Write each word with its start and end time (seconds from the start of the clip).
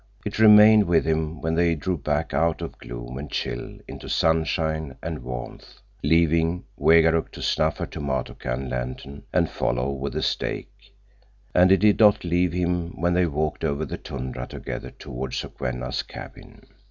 It 0.25 0.39
remained 0.39 0.85
with 0.87 1.05
him 1.05 1.41
when 1.41 1.53
they 1.53 1.75
drew 1.75 1.95
back 1.95 2.33
out 2.33 2.63
of 2.63 2.79
gloom 2.79 3.19
and 3.19 3.29
chill 3.29 3.77
into 3.87 4.09
sunshine 4.09 4.95
and 5.03 5.21
warmth, 5.21 5.79
leaving 6.01 6.63
Wegaruk 6.75 7.29
to 7.33 7.43
snuff 7.43 7.77
her 7.77 7.85
tomato 7.85 8.33
can 8.33 8.67
lantern 8.67 9.25
and 9.31 9.47
follow 9.47 9.91
with 9.91 10.13
the 10.13 10.23
steak, 10.23 10.69
and 11.53 11.71
it 11.71 11.81
did 11.81 11.99
not 11.99 12.23
leave 12.23 12.51
him 12.53 12.99
when 12.99 13.13
they 13.13 13.27
walked 13.27 13.63
over 13.63 13.85
the 13.85 13.99
tundra 13.99 14.47
together 14.47 14.89
toward 14.89 15.33
Sokwenna's 15.35 16.01
cabin. 16.01 16.63